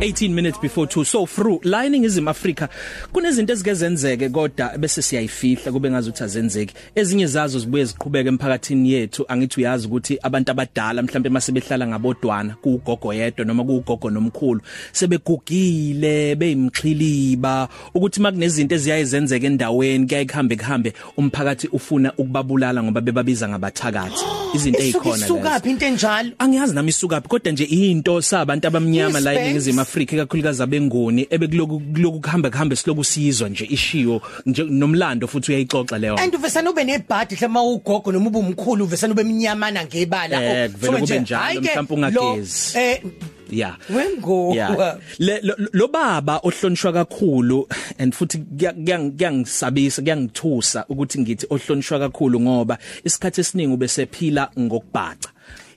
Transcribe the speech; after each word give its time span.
18 0.00 0.32
minutes 0.32 0.58
before 0.58 0.86
2 0.86 1.04
so 1.04 1.26
through 1.26 1.60
lining 1.64 2.04
izim 2.04 2.28
Africa. 2.28 2.68
Kunezinto 3.12 3.52
ezigezenzeke 3.52 4.28
kodwa 4.28 4.78
bese 4.78 5.02
siyayifihla 5.02 5.72
kube 5.72 5.90
ngazuthi 5.90 6.24
azenzeki. 6.24 6.74
Ezinye 6.94 7.26
zazo 7.26 7.58
zibuye 7.58 7.84
ziqhubeka 7.84 8.28
emphakathini 8.28 8.92
yethu. 8.92 9.24
Angithi 9.28 9.60
uyazi 9.60 9.86
ukuthi 9.86 10.18
abantu 10.22 10.50
abadala 10.50 11.02
mhlawumbe 11.02 11.28
mase 11.28 11.52
behlala 11.52 11.86
ngabodwana 11.86 12.54
kugogo 12.62 13.14
yedwa 13.14 13.44
noma 13.44 13.64
kugogo 13.64 14.10
nomkhulu 14.10 14.60
sebegugile 14.92 16.34
beyimxhiliba. 16.36 17.68
Ukuthi 17.94 18.20
makunezinto 18.20 18.74
eziyayizenzeka 18.74 19.46
endaweni 19.46 20.06
kuyayihambe 20.06 20.56
kuhambe 20.56 20.92
umphakathi 21.16 21.68
ufuna 21.72 22.12
ukubabulala 22.12 22.82
ngoba 22.82 23.00
bebabiza 23.00 23.48
ngabathakathi. 23.48 24.24
Izinto 24.54 24.78
ezikhona 24.78 25.16
lezo. 25.16 25.24
isukaphi 25.24 25.70
into 25.70 25.86
enjalo? 25.86 26.30
Angiyazi 26.38 26.74
nami 26.74 26.88
isukaphi 26.88 27.28
kodwa 27.28 27.52
nje 27.52 27.64
into 27.64 28.22
sabantu 28.22 28.68
abamnyama 28.68 29.20
la 29.20 29.34
eningizimu 29.34 29.87
Afrika 29.88 30.16
ikakhulukazi 30.16 30.62
abengoni 30.62 31.26
ebekuloku 31.30 31.80
kuloku 31.80 32.20
kuhamba 32.20 32.50
kuhambe 32.50 32.76
siloku 32.76 33.04
sizwa 33.04 33.48
nje 33.48 33.64
ishiyo 33.64 34.20
nje 34.46 34.62
nomlando 34.64 35.26
futhi 35.26 35.52
uyayixoxa 35.52 35.98
leyo. 35.98 36.16
And 36.20 36.34
uvesana 36.34 36.70
ube 36.70 36.84
nebhadi 36.84 37.34
hlama 37.34 37.62
ugogo 37.62 38.12
noma 38.12 38.26
ube 38.28 38.38
umkhulu 38.38 38.84
uvesana 38.84 39.12
ube 39.12 39.24
mnyamana 39.24 39.84
ngebala. 39.84 40.42
Eh, 40.44 40.70
kuvele 40.72 40.98
kube 41.00 41.18
njalo, 41.20 41.60
mhlawumbe 41.60 41.94
ungagezi. 41.94 42.78
eh 42.78 43.02
yeah 43.50 43.76
wengo 43.90 44.52
Yeah. 44.54 44.98
Le 45.18 45.40
lo- 45.42 45.56
lo 45.72 45.88
baba 45.88 46.40
ohlonishwa 46.44 46.92
kakhulu 46.92 47.66
and 47.98 48.12
futhi 48.14 48.38
kuya- 48.38 48.72
kuya- 48.72 49.10
kuyangisabisa 49.16 50.02
kuyangithusa 50.02 50.84
ukuthi 50.88 51.18
ngithi 51.20 51.46
ohlonishwa 51.50 51.98
kakhulu 51.98 52.40
ngoba 52.40 52.78
isikhathi 53.04 53.40
esiningi 53.40 53.72
ubesephila 53.74 54.50
ngokubhaca. 54.58 55.28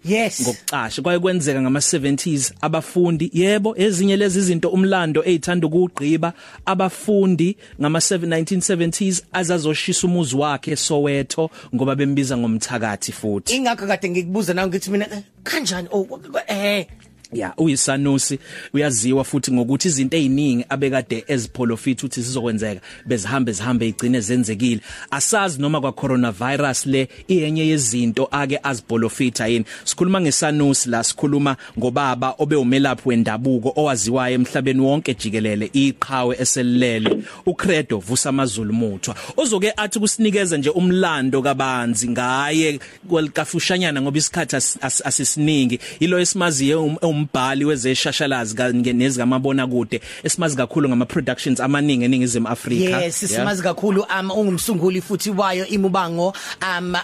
Yes. 0.05 0.41
Ngokucasha 0.41 1.02
kwaye 1.02 1.20
kwenzeka 1.20 1.62
ngama 1.62 1.80
70s 1.80 2.54
abafundi 2.62 3.30
yebo 3.34 3.78
ezinye 3.78 4.18
lezi 4.18 4.40
izinto 4.40 4.70
umlando 4.70 5.24
ezithanda 5.26 5.68
ukugqiba 5.68 6.34
abafundi 6.66 7.58
ngama 7.82 7.99
1970s 7.99 9.21
azazoshisa 9.34 10.08
umuzi 10.08 10.35
wakhe 10.35 10.76
Soweto 10.76 11.49
ngoba 11.76 11.96
bembiza 11.96 12.38
ngomthakathi 12.38 13.12
futhi. 13.12 13.55
Ingakho 13.55 13.88
kade 13.88 14.10
ngikubuza 14.10 14.54
nawe 14.54 14.68
ngithi 14.68 14.91
mina 14.91 15.05
eh, 15.13 15.24
kanjani? 15.43 15.88
Oh 15.91 16.20
eh 16.48 16.88
ya 17.34 17.54
uyisanusi 17.57 18.40
uyaziwa 18.74 19.24
futhi 19.24 19.51
ngokuthi 19.51 19.87
izinto 19.87 20.18
eziningi 20.18 20.65
abekade 20.70 21.24
ezipolofit 21.27 22.04
uthi 22.04 22.24
sizokwenzeka 22.24 22.82
bezihambe 23.05 23.51
zihambe 23.51 23.87
igcine 23.87 24.20
zenzekile. 24.21 24.82
Asazi 25.12 25.62
noma 25.62 25.82
kwa 25.82 25.91
coronavirus 25.91 26.85
le 26.85 27.07
iyenye 27.27 27.68
yezinto 27.68 28.27
ake 28.32 28.59
azipolofita 28.63 29.48
yini. 29.48 29.65
Sikhuluma 29.84 30.21
ngesanusi 30.21 30.90
la 30.90 31.04
sikhuluma 31.04 31.57
ngobaba 31.79 32.35
obe 32.37 32.55
umelaphi 32.55 33.09
wendabuko 33.09 33.74
owaziwayo 33.76 34.35
emhlabeni 34.35 34.79
wonke 34.82 35.13
jikelele 35.13 35.70
iqhawe 35.74 36.35
eselele 36.40 37.18
uCredo 37.46 37.98
Vusamazulu 37.99 38.74
Muthwa. 38.74 39.15
Ozoke 39.37 39.74
athi 39.77 39.99
kusinikeza 39.99 40.57
nje 40.57 40.70
umlando 40.70 41.41
kabanzi 41.41 42.09
ngaye 42.09 42.79
kwelikafushanyana 43.09 44.02
ngoba 44.02 44.18
isikhathi 44.18 44.55
as- 44.55 44.77
as- 44.82 45.02
asisiningi. 45.05 45.79
Ilo 45.99 46.20
esimaziye 46.20 46.76
um- 46.76 47.21
umbhali 47.22 47.66
wezeshashalazi 47.66 48.55
kanye 48.55 48.94
nezikamabona 48.94 49.68
kude 49.68 50.02
esimazi 50.24 50.58
kakhulu 50.58 50.90
ngama 50.90 51.05
productions 51.05 51.60
amaningi 51.60 52.05
eningizimu 52.05 52.48
Afrika. 52.48 53.02
Yes 53.02 53.20
simazi 53.20 53.64
kakhulu 53.64 54.05
um 54.20 54.32
ungumsunguli 54.32 55.02
futhi 55.02 55.30
wayo 55.30 55.66
imubango 55.68 56.34
um 56.80 56.96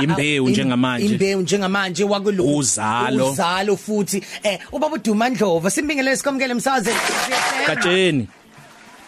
Imbewu 0.00 0.46
im- 0.48 0.52
njengamanje. 0.52 1.06
imbewu 1.06 1.42
njengamanje 1.42 2.04
wakulo 2.04 2.44
Uzalo. 2.44 3.30
uzalo 3.30 3.76
futhi. 3.76 4.22
Eh 4.42 4.58
ubaba 4.72 4.94
uDuma 4.94 5.28
Ndlovu 5.28 5.70
simbingelele 5.70 6.16
sikomkele 6.16 6.54
msaze 6.54 6.90
Katsheni. 7.66 8.28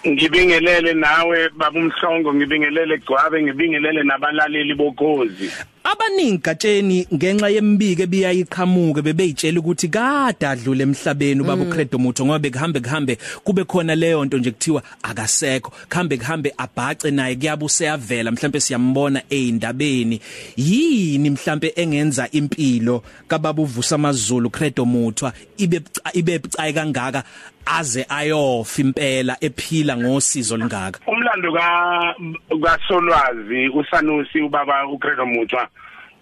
Ngibingelele 0.09 0.95
nawe 0.95 1.49
baba 1.57 1.79
umhlongo 1.81 2.35
ngibingelele 2.35 2.99
gcwabe 2.99 3.43
ngibingelele 3.43 4.03
nabalaleli 4.03 4.75
bokhozi 4.75 5.51
abaningi 5.85 6.39
katsheni 6.39 7.07
ngenxa 7.15 7.49
yembiko 7.49 8.03
ebiyayiqhamuke 8.03 9.03
bebeyitshela 9.03 9.61
ukuthi 9.61 9.89
kade 9.89 10.47
adlule 10.47 10.83
emhlabeni 10.83 11.41
ubaba 11.41 11.63
uCredo 11.65 11.99
Mutho 11.99 12.25
ngoba 12.25 12.39
bekuhambe 12.39 12.81
kuhambe 12.81 13.19
kube 13.45 13.65
khona 13.65 13.95
leyo 13.95 14.25
nto 14.25 14.39
nje 14.39 14.51
kuthiwa 14.51 14.83
akasekho. 15.03 15.73
Kuhambe 15.89 16.17
kuhambe 16.17 16.55
abhace 16.57 17.11
naye 17.11 17.37
kuyabe 17.37 17.65
useyavela. 17.65 18.31
Mhlawumbe 18.31 18.61
siyambona 18.61 19.23
eindabeni 19.31 20.21
yini 20.57 21.31
mhlawumbe 21.31 21.73
engenza 21.77 22.29
impilo 22.31 23.03
kababa 23.29 23.63
uvusa 23.63 23.95
amazulu 23.95 24.51
Credo 24.51 24.85
Muthwa 24.85 25.33
ibe 25.57 25.81
ibe 26.15 26.39
bucayi 26.39 26.73
kangaka 26.73 27.25
aze 27.67 28.07
ayofa 28.09 28.83
impela 28.83 29.37
ephila 29.41 29.97
ngosizo 29.97 30.57
lingaka 30.57 31.01
umlando 31.33 31.53
ka 31.53 32.15
kasolwazi 32.63 33.69
usanusi 33.69 34.41
ubaba 34.41 34.87
uCredo 34.87 35.27
Muthwa 35.27 35.69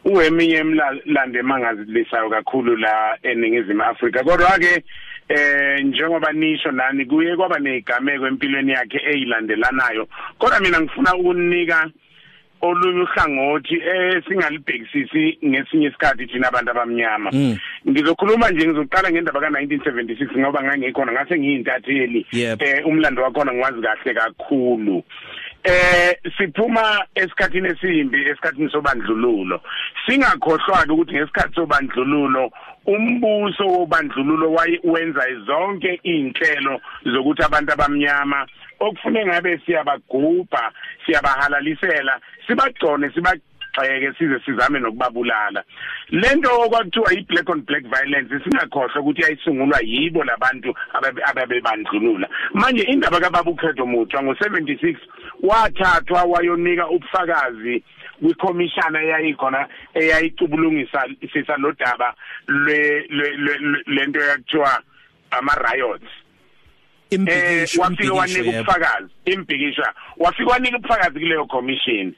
uweminye 0.04 0.56
emlando 0.56 1.38
emangazilisayo 1.38 2.30
kakhulu 2.30 2.76
la 2.76 3.18
eningizimu 3.22 3.82
Afrika. 3.82 4.24
Kodwa 4.24 4.58
ke 4.58 4.84
eh 5.28 5.84
njengoba 5.84 6.32
nisho 6.32 6.70
nani 6.72 7.06
kuye 7.06 7.36
kwaba 7.36 7.58
nezigameko 7.58 8.26
empilweni 8.26 8.72
yakhe 8.72 9.00
ezilandelanayo 9.04 10.08
kodwa 10.38 10.60
mina 10.60 10.80
ngifuna 10.80 11.14
ukunika 11.14 11.90
olunye 12.62 13.02
uhlangothi 13.02 13.74
eh 13.74 14.22
singalibhekisisi 14.28 15.38
ngesinye 15.44 15.86
isikhathi 15.88 16.26
thina 16.26 16.48
abantu 16.48 16.70
abamnyama. 16.70 17.30
Ngizokhuluma 17.88 18.50
nje 18.50 18.66
ngizoqala 18.66 19.10
ngendaba 19.10 19.40
ka1976 19.40 20.38
ngoba 20.38 20.62
ngangikhona 20.62 21.12
ngase 21.12 21.38
ngiyintatheli. 21.38 22.26
Eh 22.32 22.86
umlando 22.86 23.22
wakhona 23.22 23.52
ngiwazi 23.52 23.80
kahle 23.82 24.14
kakhulu. 24.14 25.02
Eh 25.64 26.16
siphuma 26.38 27.04
esikhathini 27.14 27.68
esimbi 27.68 28.18
esikhathini 28.30 28.70
sobandlululo. 28.70 29.60
Singakhohlwa 30.06 30.84
ukuthi 30.88 31.14
ngesikhathi 31.14 31.54
sobandlululo 31.54 32.50
umbuso 32.86 33.64
wobandlululo 33.66 34.52
wayenza 34.52 35.22
zonke 35.46 36.00
izinhlelo 36.02 36.80
zokuthi 37.04 37.42
abantu 37.42 37.72
abamnyama 37.72 38.46
okufune 38.80 39.26
ngabe 39.26 39.60
siyabagubha 39.66 40.72
siyabahalalisela 41.06 42.20
sibagcone 42.50 43.10
siba 43.14 43.32
gxeke 43.72 44.12
size 44.18 44.40
sizame 44.44 44.78
nokubabulala. 44.80 45.62
Lento 46.10 46.50
okwakuthiwa 46.60 47.12
yi 47.12 47.22
black 47.28 47.48
on 47.50 47.60
black 47.62 47.84
violence 47.86 48.34
singakhohlwa 48.44 49.00
ukuthi 49.00 49.22
yayisungulwa 49.22 49.78
yibo 49.82 50.24
labantu 50.24 50.74
ababe- 50.92 51.22
ababebandlulula 51.30 52.28
manje 52.54 52.82
indaba 52.82 53.20
kababa 53.20 53.50
uCredo 53.50 53.86
Muthwa 53.86 54.22
ngo76 54.22 54.96
wathathwa 55.42 56.22
wayonika 56.24 56.88
ubufakazi 56.88 57.82
kwikhomishana 58.22 59.02
eyayikhona 59.02 59.68
eyayicubulungisa 59.94 61.06
sisa 61.32 61.56
lodaba 61.56 62.14
lento 63.86 64.20
yakuthiwa 64.20 64.82
ama 65.30 65.52
riots 65.54 66.04
eh 67.10 67.66
impikisho 67.76 67.80
wafika 67.80 68.12
wanika 68.14 68.50
ubufakazi 68.50 69.08
imbikisha 69.24 69.92
wafika 70.16 70.50
wanika 70.50 70.76
ubufakazi 70.78 71.20
kuleyo 71.20 71.44
commission. 71.46 72.14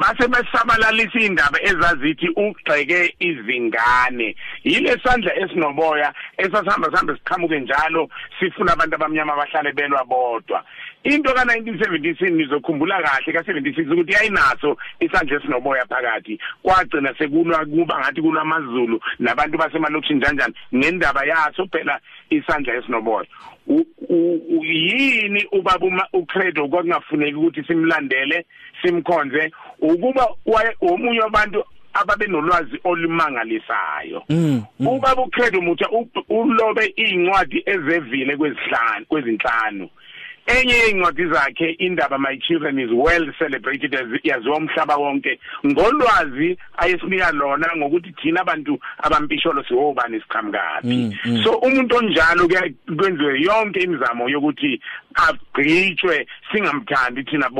Base 0.00 0.28
besabalalisa 0.28 1.18
indaba 1.20 1.58
ezazithi 1.62 2.28
ugxeke 2.36 3.14
izingane. 3.20 4.36
Yile 4.64 4.98
sandla 5.04 5.34
esinoboya 5.36 6.12
esasihamba 6.38 6.90
sihambe 6.90 7.14
siqhamuke 7.14 7.60
njalo 7.60 8.08
sifuna 8.40 8.72
abantu 8.72 8.94
abamnyama 8.94 9.32
abahlale 9.32 9.72
belwa 9.72 10.04
bodwa. 10.04 10.64
Into 11.04 11.30
ka1976 11.30 12.30
nizokhumbula 12.30 13.02
kahle 13.02 13.32
ka76 13.32 13.92
ukuthi 13.92 14.12
yayinaso 14.12 14.76
isandla 15.00 15.36
esinoboya 15.36 15.86
phakathi. 15.86 16.38
Kwagcina 16.62 17.14
sekulwa 17.18 17.64
kuba 17.64 17.98
ngathi 17.98 18.22
kulwamazulu 18.22 19.00
nabantu 19.18 19.58
basemalokishini 19.58 20.20
kanjani 20.20 20.54
ngendaba 20.74 21.24
yaso 21.24 21.66
phela 21.66 22.00
isandla 22.30 22.74
esinoboya. 22.74 23.26
Yini 24.62 25.46
ubaba 25.52 26.08
uCredo 26.12 26.68
kwakungafuneki 26.68 27.34
ukuthi 27.34 27.64
simlandele 27.64 28.46
simkhonze? 28.82 29.52
Ukuba 29.84 30.28
omunye 30.80 31.20
wabantu 31.20 31.64
ababenolwazi 31.94 32.80
olumangalisayo. 32.84 34.22
Mm, 34.28 34.62
ubaba 34.78 35.22
uCredo 35.22 35.60
Mutha 35.60 35.88
ulobe 36.28 36.86
incwadi 36.96 37.62
ezevile 37.66 38.36
kwezihlanu 38.36 39.06
kwezinhlanu. 39.08 39.88
Enye 40.46 40.74
yencwadi 40.74 41.26
zakhe 41.26 41.70
indaba 41.78 42.18
my 42.18 42.36
children 42.36 42.78
is 42.78 42.90
well 42.92 43.32
celebrated 43.38 43.94
as 43.94 44.20
yaziwa 44.24 44.56
umhlaba 44.56 44.96
wonke 44.96 45.38
ngolwazi 45.66 46.58
ayesinika 46.76 47.32
lona 47.32 47.66
ngokuthi 47.76 48.12
thina 48.12 48.40
abantu 48.40 48.78
abampisholo 48.98 49.64
siwobani 49.64 50.20
siqhamukaphi 50.20 50.86
Mm, 50.86 51.12
mm. 51.24 51.44
so 51.44 51.50
umuntu 51.52 51.96
onjalo 51.96 52.48
kwenziwe 52.96 53.40
yonke 53.40 53.80
imizamo 53.80 54.28
yokuthi 54.28 54.80
agcitshwe 55.14 56.26
singamthandi 56.52 57.24
thina 57.24 57.50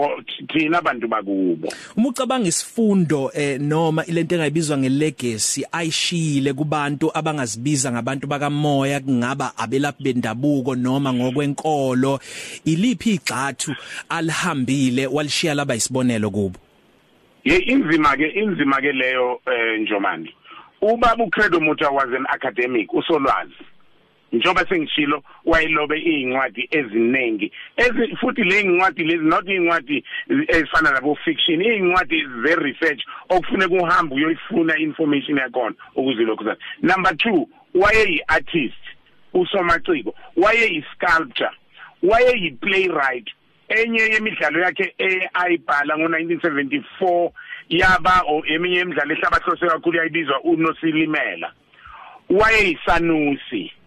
thina 0.52 0.78
abantu 0.78 1.08
bakubo. 1.08 1.68
Uma 1.96 2.08
ucabanga 2.08 2.48
isifundo 2.48 3.30
eh 3.34 3.60
noma 3.60 4.04
ilento 4.06 4.34
engayibizwa 4.34 4.78
ngelegacy 4.78 5.64
ayishile 5.72 6.52
kubantu 6.52 7.10
abangazibiza 7.14 7.92
ngabantu 7.92 8.26
bakamoya 8.26 9.00
kungaba 9.00 9.52
abelaphi 9.56 10.02
bendabuko 10.02 10.74
noma 10.74 11.12
ngokwenkolo. 11.12 12.20
Iliphi 12.64 13.14
igxathu 13.14 13.74
alihambile 14.08 15.06
walishiya 15.06 15.54
laba 15.54 15.74
isibonelo 15.74 16.30
kubo? 16.30 16.58
Ye 17.44 17.58
inzima 17.58 18.16
ke 18.16 18.28
inzima 18.28 18.80
ke 18.80 18.92
leyo 18.92 19.40
eh 19.46 19.80
Njomani. 19.80 20.34
Ubaba 20.82 21.24
uCredo 21.24 21.60
Mutha 21.60 21.90
was 21.90 22.08
an 22.12 22.26
academic 22.32 22.92
usolwazi. 22.92 23.54
Njengoba 24.34 24.66
sengishilo 24.68 25.22
wayilobe 25.44 25.98
incwadi 25.98 26.68
eziningi. 26.70 27.52
Ezi 27.76 28.16
futhi 28.16 28.44
le 28.44 28.60
incwadi 28.60 29.04
lezi 29.04 29.24
not 29.24 29.48
incwadi 29.48 30.04
ezifana 30.48 30.90
nabo 30.90 31.14
fiction 31.24 31.62
incwadi 31.62 32.18
is 32.18 32.28
very 32.28 32.72
research 32.72 33.02
okufuneka 33.28 33.74
uhambe 33.74 34.14
uyoyifuna 34.14 34.78
information 34.78 35.38
yakona 35.38 35.74
ukuze 35.94 36.22
lokho 36.22 36.44
zathi 36.44 36.62
number 36.82 37.12
2 37.12 37.46
waye 37.74 38.12
yi 38.12 38.22
artist 38.26 38.84
usomaciko 39.34 40.14
waye 40.36 40.74
yi 40.74 40.84
sculptor 40.94 41.50
waye 42.02 42.32
yi 42.40 42.50
playwright 42.50 43.30
enye 43.68 44.00
yemidlalo 44.00 44.60
yakhe 44.60 44.94
ayibhala 45.34 45.94
ngo1974 45.96 47.30
yaba 47.68 48.22
eminye 48.46 48.80
imidlalo 48.80 49.14
ehlabahlose 49.14 49.66
kakhulu 49.66 49.98
yayibizwa 49.98 50.40
uNosilimela. 50.40 51.52
Wayeyisanusi. 52.30 53.62
Hmm. 53.62 53.83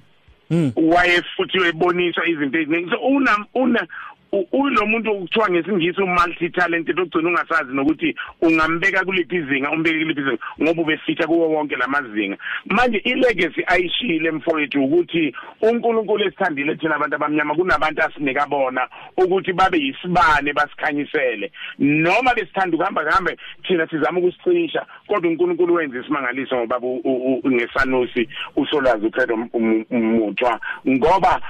Waye 0.76 1.22
futhi 1.36 1.60
weboniswa 1.60 2.28
izinto 2.28 2.60
eziningi. 2.60 2.90
So 2.90 3.00
una 3.00 3.46
una 3.54 3.88
ulo 4.32 4.86
muntu 4.86 5.12
ukuthiwa 5.12 5.50
ngesingisi 5.50 6.02
umulti 6.02 6.50
talented 6.50 7.00
ogcina 7.00 7.30
ungasazi 7.30 7.74
nokuthi 7.74 8.16
ungambeka 8.42 9.06
kuliphi 9.06 9.36
izinga 9.36 9.72
umbeke 9.72 10.00
kuliphi 10.00 10.22
izinga 10.22 10.38
ngoba 10.62 10.82
ubefitha 10.82 11.28
kuwo 11.28 11.50
wonke 11.50 11.76
lamazinga 11.76 12.38
manje 12.66 12.98
ilegacy 12.98 13.64
ayishile 13.68 14.32
mfowethu 14.32 14.84
ukuthi 14.84 15.36
uNkulunkulu 15.62 16.24
esithandile 16.24 16.76
thina 16.76 16.96
abantu 16.96 17.16
abamnyama 17.16 17.56
kunabantu 17.56 18.02
asinika 18.02 18.46
bona 18.46 18.88
ukuthi 19.18 19.54
babe 19.54 19.78
yisibane 19.78 20.54
basikhanyisele. 20.54 21.52
Noma 21.80 22.34
besithanda 22.36 22.76
ukuhamba 22.76 23.04
kahambe 23.04 23.38
thina 23.68 23.88
sizama 23.88 24.20
ukusicisha 24.20 24.86
kodwa 25.08 25.32
uNkulunkulu 25.32 25.74
wenza 25.74 26.00
isimangaliso 26.00 26.56
ngoba 26.56 26.82
ngesanusi 27.48 28.30
usolwazi 28.56 29.06
uPedro 29.06 29.38
Muthwa 29.90 30.60
ngoba 30.88 31.42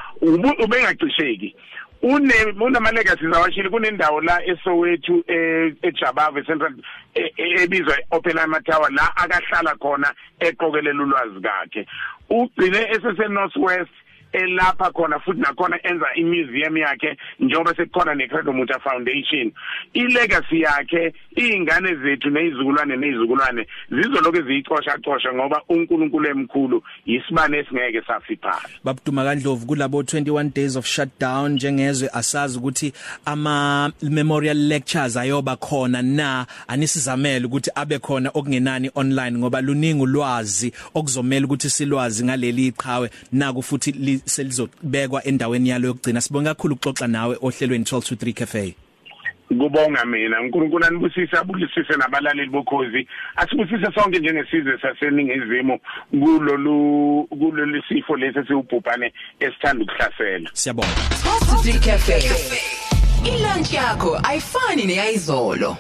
ubengacisheki. 0.64 1.56
Une 2.02 2.32
unama 2.62 2.92
legacies 2.92 3.34
awashile 3.34 3.70
kunendawo 3.70 4.22
la 4.22 4.46
eSoweto 4.46 5.24
eJabave 5.82 6.44
Central 6.44 6.74
ebizwa 7.38 7.98
Oppenheimer 8.12 8.64
Tower 8.64 8.92
la 8.92 9.18
akahlala 9.18 9.76
khona 9.76 10.14
eqokelela 10.40 11.04
ulwazi 11.04 11.42
kakhe. 11.42 11.88
Ugcine 12.30 12.88
esese 12.92 13.28
Northwest 13.30 13.92
elapha 14.34 14.92
khona 14.92 15.20
futhi 15.20 15.42
nakhona 15.42 15.80
enza 15.84 16.06
imuseum 16.16 16.78
yakhe 16.78 17.18
njengoba 17.40 17.76
sekukhona 17.76 18.16
neCredo 18.16 18.54
Mutha 18.54 18.80
Foundation. 18.80 19.52
Ilegacy 19.94 20.62
yakhe 20.62 21.14
izingane 21.36 21.96
zethu 21.96 22.30
nezizukulwane 22.30 22.98
nezizukulwane 22.98 23.68
zizoloke 23.92 24.42
ziyicosha 24.42 24.98
cosha 24.98 25.34
ngoba 25.34 25.62
uNkulunkulu 25.70 26.28
emkhulu 26.30 26.84
yisibane 27.06 27.58
esingeke 27.58 28.02
safiphala. 28.08 28.70
Babuduma 28.84 29.24
kandlovu 29.24 29.66
kulabo 29.66 30.02
21 30.02 30.54
days 30.54 30.76
of 30.76 30.86
shutdown 30.86 31.52
njengezwe 31.52 32.10
asazi 32.14 32.58
ukuthi 32.58 32.94
ama 33.26 33.92
memorial 34.02 34.58
lectures 34.58 35.18
ayoba 35.18 35.56
khona 35.56 36.02
na. 36.02 36.46
Anisizamele 36.68 37.46
ukuthi 37.46 37.72
abe 37.76 38.00
khona 38.00 38.30
okungenani 38.34 38.92
online 38.96 39.38
ngoba 39.38 39.62
luningi 39.62 40.02
ulwazi 40.02 40.74
okuzomela 40.94 41.46
ukuthi 41.46 41.70
silwazi 41.70 42.26
ngaleli 42.26 42.68
iqhawe 42.68 43.10
naku 43.32 43.64
futhi 43.64 44.17
selizobekwa 44.26 45.24
endaweni 45.24 45.70
yalo 45.70 45.88
yokugcina. 45.88 46.22
Sibonga 46.22 46.54
kakhulu 46.56 46.76
ukuxoxa 46.76 47.08
nawe 47.08 47.38
ohlelweni 47.42 47.84
1223 47.84 48.34
cafe. 48.34 48.76
Kubonga 49.48 50.06
mina 50.06 50.42
uNkulunkulu 50.42 50.86
anibusise 50.86 51.38
abusise 51.38 51.98
nabalaleli 51.98 52.50
bokhozi. 52.50 53.08
Asibusise 53.36 53.92
sonke 53.96 54.20
njengesizwe 54.20 54.80
saseningizimu 54.82 55.80
kulolu 56.12 57.28
kulolu 57.30 57.84
sifo 57.90 58.18
lesi 58.18 58.40
siubhubhane 58.48 59.14
esithanda 59.40 59.84
ukuhlasela. 59.84 60.50
Siyabonga. 60.54 60.90
1223 60.90 61.80
cafe. 61.80 62.78
Ilunch 63.26 63.74
yakho 63.74 64.20
ayifani 64.24 64.86
neyizolo 64.86 65.78